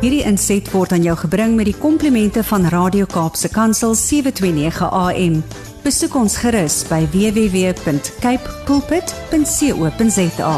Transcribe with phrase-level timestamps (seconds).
[0.00, 5.42] Hierdie inset word aan jou gebring met die komplimente van Radio Kaapse Kansel 729 AM.
[5.84, 10.54] Besoek ons gerus by www.cape pulpit.co.za.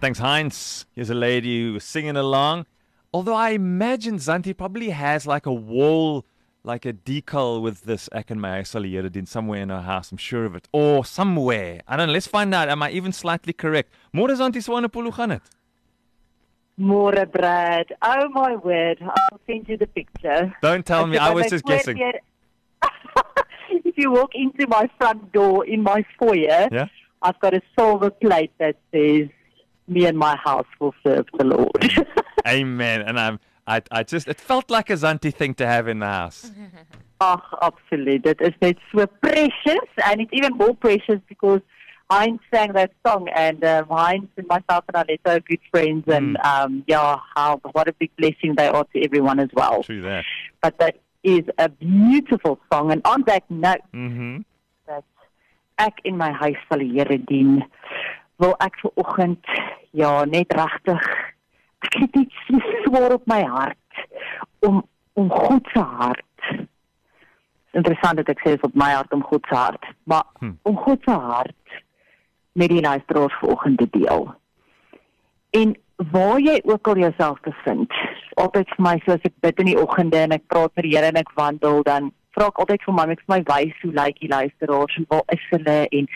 [0.00, 0.84] Thanks, Heinz.
[0.94, 2.66] Here's a lady who was singing along.
[3.12, 6.24] Although I imagine Zanti probably has like a wall,
[6.64, 10.10] like a decal with this Akenmei Salieredin somewhere in her house.
[10.10, 10.66] I'm sure of it.
[10.72, 11.82] Or somewhere.
[11.86, 12.12] I don't know.
[12.14, 12.68] Let's find out.
[12.68, 13.92] Am I even slightly correct?
[14.12, 15.42] More Zantie Swanepoel, hoe gaan dit?
[16.76, 17.94] More Brad.
[18.02, 18.98] Oh my word.
[19.02, 20.52] I'll send you the picture.
[20.62, 21.18] Don't tell me.
[21.18, 21.98] I was just guessing.
[23.70, 26.88] if you walk into my front door in my foyer, Yeah?
[27.22, 29.28] I've got a silver plate that says,
[29.86, 32.06] Me and my house will serve the Lord.
[32.46, 33.02] Amen.
[33.02, 36.06] And I'm I I just it felt like a Zantie thing to have in the
[36.06, 36.50] house.
[37.20, 38.22] Ag, absoluut.
[38.22, 41.60] Dit is net so precious and it's even more precious because
[42.10, 46.36] Heinz sang that song and um, Heinz and myself and Aletta are good friends and
[46.44, 49.82] um, yeah, how what a big blessing they are to everyone as well.
[49.82, 50.24] True that.
[50.60, 54.44] But that is a beautiful song and on that note Mhm.
[54.86, 55.04] dat
[55.78, 57.64] ek in my huis sal die Here dien.
[58.38, 59.46] Wil ek ver oggend
[59.92, 61.00] ja net regtig
[61.84, 64.04] ek het iets so swaar op my hart
[64.66, 64.82] om
[65.14, 66.66] om God se hart.
[67.70, 70.56] Interessant dat ek sê dit op my hart om God se hart, maar Hm.
[70.62, 71.82] om God se hart
[72.52, 74.34] met die luisteraars vanoggend te deel.
[75.50, 75.76] En
[76.10, 77.92] waar jy ook al jouself bevind,
[78.34, 81.10] altyd vir my soos ek bid in die oggende en ek praat met die Here
[81.12, 84.30] en ek wandel, dan vra ek altyd vir my, vir my wys hoe lyk die
[84.32, 86.08] luisteraars en waar is hulle en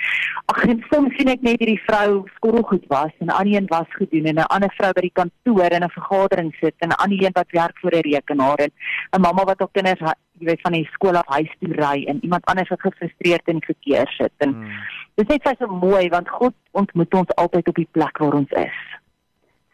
[0.54, 3.90] ag en soms sien ek net hierdie vrou skorrelgoed was en 'n ander een was
[4.00, 7.24] gedoen en 'n ander vrou by die kantoor in 'n vergadering sit en 'n ander
[7.24, 8.72] een wat werk voor 'n rekenaar en
[9.16, 10.00] 'n mamma wat op kinders
[10.38, 13.58] jy weet van die skool af huis toe ry en iemand anders wat gefrustreerd in
[13.58, 14.70] die verkeer sit en Hmm.
[15.18, 18.52] Dit is net so mooi want God ontmoet ons altyd op die plek waar ons
[18.60, 18.76] is.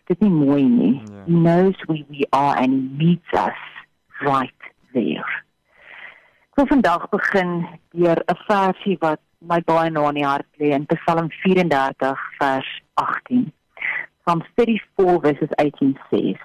[0.09, 0.95] Dit is nie mooi nie.
[1.05, 1.25] Ja.
[1.27, 3.61] He knows where we are and he meets us
[4.21, 5.44] right there.
[6.55, 10.87] Wil vandag begin deur 'n versie wat my baie na in die hart lê in
[10.87, 13.53] Psalm 34 vers 18.
[14.23, 16.39] Psalm 34 verses 18 says,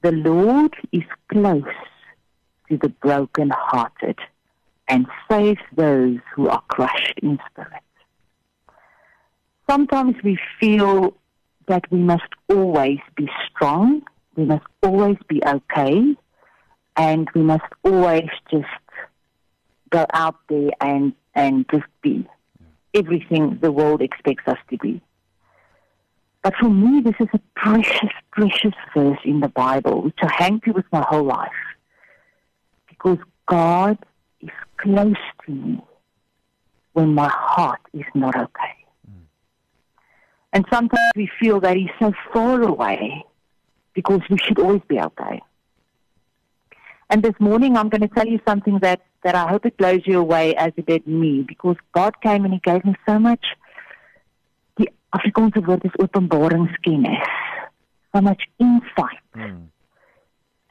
[0.00, 1.78] The Lord is close
[2.68, 4.18] to the broken-hearted
[4.88, 7.86] and saves those who are crushed in spirit.
[9.70, 11.14] Sometimes we feel
[11.66, 14.02] that we must always be strong,
[14.34, 16.16] we must always be okay,
[16.96, 18.77] and we must always just
[19.90, 22.26] go out there and, and just be
[22.94, 25.00] everything the world expects us to be.
[26.42, 30.60] But for me, this is a precious, precious verse in the Bible, which I hang
[30.60, 31.50] to with my whole life.
[32.88, 33.98] Because God
[34.40, 35.16] is close
[35.46, 35.80] to me
[36.92, 38.74] when my heart is not okay.
[39.06, 39.24] Hmm.
[40.52, 43.24] And sometimes we feel that He's so far away
[43.94, 45.40] because we should always be okay.
[47.10, 50.02] And this morning, I'm going to tell you something that, that I hope it blows
[50.06, 53.44] you away as it did me because God came and He gave me so much.
[54.78, 57.24] Die Afrikaanse woord is openbaringskennis.
[58.14, 59.64] So much insight Hmm.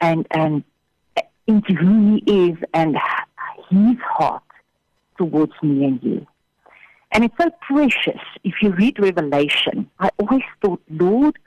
[0.00, 0.64] and and
[1.46, 2.96] into who he is and
[3.70, 4.42] his heart
[5.16, 6.26] towards me and you.
[7.12, 8.20] And it's so precious.
[8.44, 11.38] If you read Revelation, I always thought, Lord,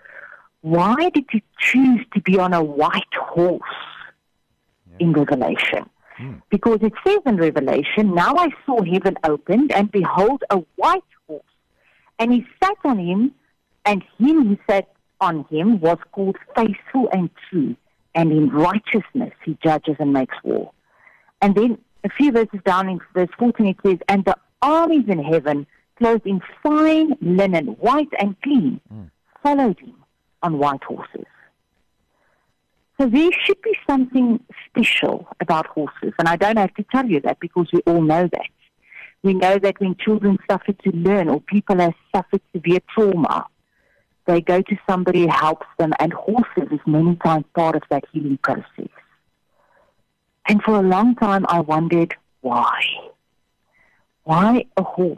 [0.61, 3.61] why did you choose to be on a white horse
[4.99, 5.87] in Revelation?
[6.21, 6.33] Hmm.
[6.51, 11.41] Because it says in Revelation, now I saw heaven opened, and behold, a white horse.
[12.19, 13.33] And he sat on him,
[13.85, 14.87] and him who sat
[15.19, 17.75] on him was called faithful and true,
[18.13, 20.71] and in righteousness he judges and makes war.
[21.41, 25.23] And then a few verses down in verse 14 it says, And the armies in
[25.23, 25.65] heaven,
[25.97, 29.05] clothed in fine linen, white and clean, hmm.
[29.41, 29.95] followed him
[30.43, 31.25] on white horses.
[33.01, 37.19] So there should be something special about horses, and I don't have to tell you
[37.21, 38.49] that because we all know that.
[39.23, 43.47] We know that when children suffer to learn or people have suffered severe trauma,
[44.27, 48.03] they go to somebody who helps them, and horses is many times part of that
[48.11, 48.91] healing process.
[50.47, 52.83] And for a long time, I wondered why.
[54.25, 55.17] Why a horse?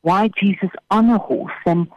[0.00, 1.52] Why Jesus on a horse?
[1.66, 1.88] And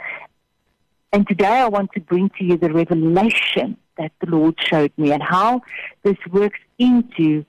[1.13, 5.11] and today I want to bring to you the revelation that the Lord showed me
[5.11, 5.61] and how
[6.03, 7.45] this works into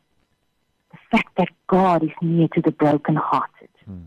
[0.92, 3.68] the fact that God is near to the brokenhearted.
[3.84, 4.04] Hmm.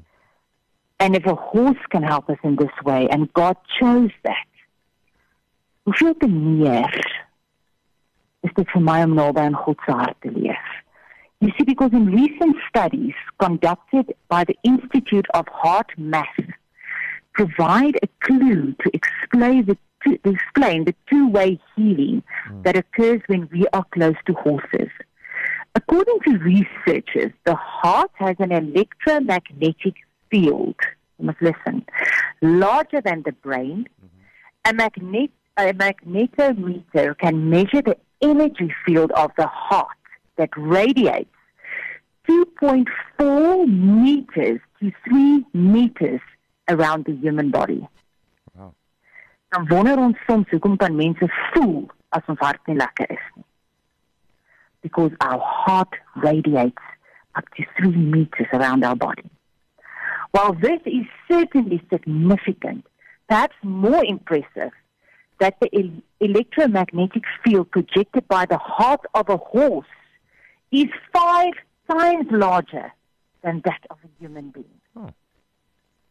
[1.00, 4.48] And if a horse can help us in this way, and God chose that,
[5.86, 6.92] hoeveel te meer
[8.44, 10.74] is dit vir my om naby aan God se hart te leef?
[11.40, 16.54] You see, because in recent studies conducted by the Institute of HeartMath,
[17.34, 22.62] provide a clue to explain the to explain the two-way healing hmm.
[22.64, 24.90] that occurs when we are close to horses.
[25.76, 29.94] According to researchers, the heart has an electromagnetic
[30.32, 30.76] field.
[31.20, 31.86] You must listen.
[32.42, 34.70] Larger than the brain, mm-hmm.
[34.70, 39.88] a, magnet, a magnetometer can measure the energy field of the heart
[40.38, 41.30] that radiates
[42.28, 46.22] 2.4 meters to 3 meters
[46.70, 47.88] around the human body.
[49.50, 51.86] Dan wonder ons soms hoekom kan mense voel
[52.16, 53.46] as ons hart nie lekker is nie.
[54.82, 56.84] Because our heart radiates
[57.36, 59.30] up to 3 meters around our body.
[60.32, 62.86] While this is certainly significant,
[63.28, 64.72] perhaps more impressive
[65.40, 69.88] that the el- electromagnetic field projected by the heart of a horse
[70.72, 71.54] is five
[71.90, 72.92] times larger
[73.44, 74.82] than that of a human being.
[74.96, 75.10] Oh.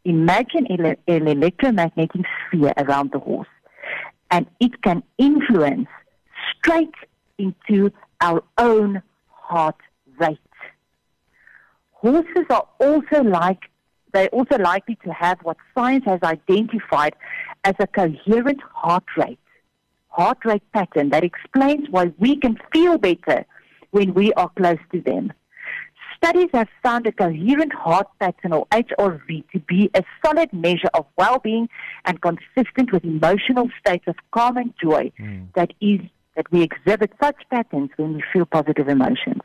[0.06, 3.49] Imagine an electromagnetic sphere around the horse,
[4.31, 5.88] and it can influence
[6.56, 6.94] straight
[7.38, 9.75] into our own heart
[10.20, 10.38] rate.
[11.91, 13.58] Horses are also like
[14.12, 17.17] they're also likely to have what science has identified
[17.64, 19.41] as a coherent heart rate,
[20.06, 23.44] heart rate pattern that explains why we can feel better
[23.91, 25.32] when we are close to them.
[26.17, 31.07] Studies have found a coherent heart pattern or HRV to be a solid measure of
[31.17, 31.69] well-being
[32.05, 35.45] and consistent with emotional states of calm and joy hmm.
[35.55, 36.01] that is
[36.37, 39.41] that we exhibit such patterns when we feel positive emotions.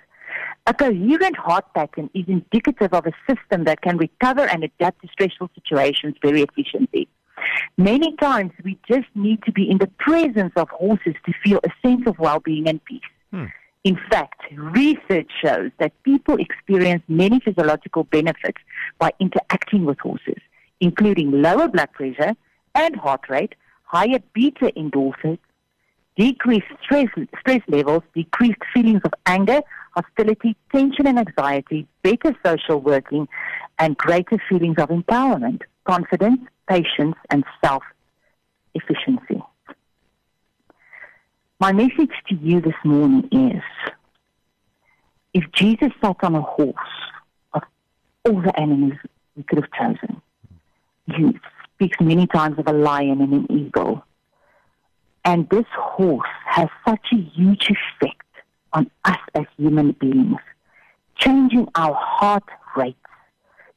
[0.67, 5.07] A coherent heart pattern is indicative of a system that can recover and adapt to
[5.11, 7.07] stressful situations very efficiently.
[7.77, 11.69] Many times we just need to be in the presence of horses to feel a
[11.81, 13.01] sense of well-being and peace.
[13.31, 13.45] Hmm.
[13.83, 18.59] In fact, research shows that people experience many physiological benefits
[18.99, 20.37] by interacting with horses,
[20.79, 22.35] including lower blood pressure
[22.75, 25.39] and heart rate, higher beta endorphins,
[26.15, 27.07] decreased stress,
[27.39, 29.61] stress levels, decreased feelings of anger,
[29.95, 33.27] hostility, tension and anxiety, better social working,
[33.79, 36.39] and greater feelings of empowerment, confidence,
[36.69, 39.41] patience, and self-efficiency.
[41.61, 43.61] My message to you this morning is,
[45.35, 46.73] if Jesus sat on a horse
[47.53, 47.61] of
[48.25, 48.93] all the animals
[49.35, 50.23] we could have chosen,
[51.05, 51.39] he
[51.75, 54.03] speaks many times of a lion and an eagle.
[55.23, 58.25] And this horse has such a huge effect
[58.73, 60.39] on us as human beings,
[61.19, 62.97] changing our heart rates,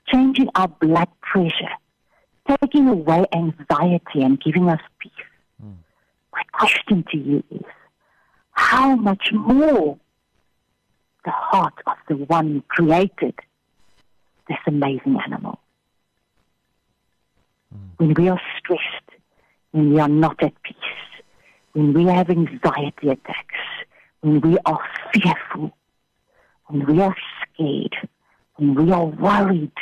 [0.08, 1.74] changing our blood pressure,
[2.48, 5.12] taking away anxiety and giving us peace.
[6.34, 7.62] My question to you is,
[8.52, 9.98] how much more
[11.24, 13.34] the heart of the one who created
[14.48, 15.60] this amazing animal?
[17.72, 17.86] Hmm.
[17.98, 19.10] When we are stressed,
[19.70, 20.76] when we are not at peace,
[21.72, 23.54] when we have anxiety attacks,
[24.20, 24.80] when we are
[25.12, 25.76] fearful,
[26.66, 28.08] when we are scared,
[28.56, 29.72] when we are worried,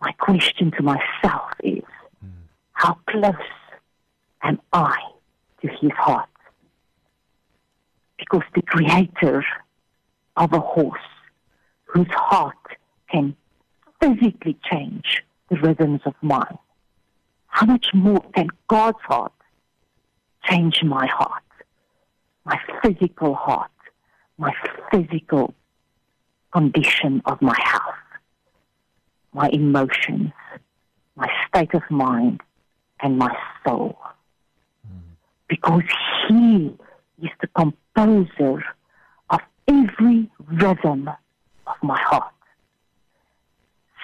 [0.00, 1.84] my question to myself is,
[2.20, 2.28] hmm.
[2.72, 3.34] how close
[4.42, 4.96] am I
[5.60, 6.28] to his heart?
[8.18, 9.44] Because the creator
[10.36, 11.00] of a horse
[11.84, 12.56] whose heart
[13.10, 13.36] can
[14.00, 16.58] physically change the rhythms of mine,
[17.46, 19.32] how much more can God's heart
[20.44, 21.42] change my heart,
[22.44, 23.70] my physical heart,
[24.38, 24.52] my
[24.90, 25.54] physical
[26.52, 27.94] condition of my health,
[29.32, 30.32] my emotions,
[31.16, 32.40] my state of mind,
[33.00, 33.98] and my soul?
[35.52, 35.82] Because
[36.28, 36.74] he
[37.22, 38.64] is the composer
[39.28, 41.10] of every rhythm
[41.66, 42.32] of my heart.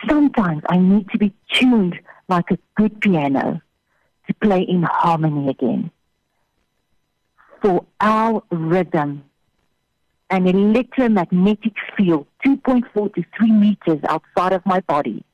[0.06, 3.62] Sometimes I need to be tuned like a good piano
[4.26, 5.90] to play in harmony again.
[7.62, 9.24] For our rhythm,
[10.28, 15.24] an electromagnetic field 2.4 to 3 meters outside of my body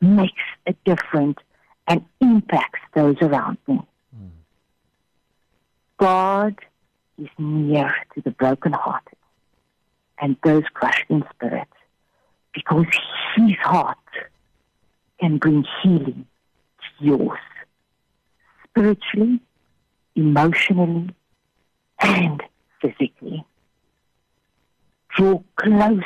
[0.00, 1.38] makes a difference
[1.86, 3.80] and impacts those around me.
[5.98, 6.54] God
[7.18, 9.18] is near to the brokenhearted
[10.20, 11.68] and those crushed in spirit
[12.54, 12.86] because
[13.36, 13.96] his heart
[15.20, 16.26] can bring healing
[16.80, 17.38] to yours
[18.64, 19.40] spiritually,
[20.14, 21.10] emotionally,
[22.00, 22.42] and
[22.80, 23.44] physically.
[25.16, 26.02] Draw close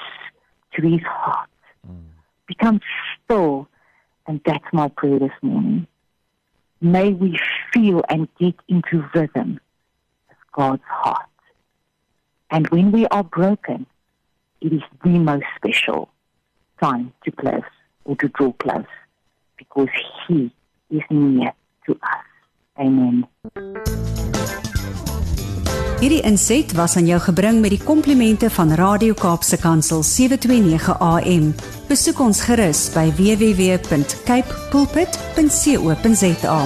[0.74, 1.50] to his heart.
[1.86, 2.04] Mm.
[2.46, 2.80] Become
[3.24, 3.68] still,
[4.26, 5.86] and that's my prayer this morning.
[6.80, 7.38] May we
[7.72, 9.60] feel and get into rhythm
[10.52, 11.28] God's heart.
[12.50, 13.86] And when we are broken,
[14.60, 16.08] it is the most special
[16.80, 17.70] time to close
[18.04, 18.92] or to draw close
[19.56, 19.88] because
[20.28, 20.50] he
[20.90, 21.52] is near
[21.86, 22.24] to us.
[22.78, 23.26] Amen.
[26.02, 31.52] Hierdie inset was aan jou gebring met die komplimente van Radio Kaapse Kansel 729 AM.
[31.86, 36.58] Besoek ons gerus by www.cape pulpit.co.za.